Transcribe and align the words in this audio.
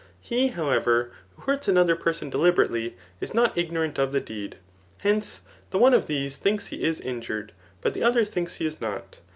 He, 0.19 0.47
however, 0.47 1.11
who 1.35 1.43
hurts 1.43 1.67
another 1.67 1.95
person 1.95 2.31
deliberately, 2.31 2.97
is 3.19 3.35
not 3.35 3.55
ignorant 3.55 3.99
of 3.99 4.11
the 4.11 4.19
deed. 4.19 4.55
Hence, 5.01 5.41
the 5.69 5.77
one 5.77 5.93
of 5.93 6.07
these 6.07 6.37
thinks 6.37 6.69
be 6.69 6.83
is 6.83 6.99
injured, 6.99 7.51
but 7.81 7.93
the 7.93 8.01
other 8.01 8.25
thinks 8.25 8.55
he 8.55 8.65
is 8.65 8.81
not. 8.81 9.19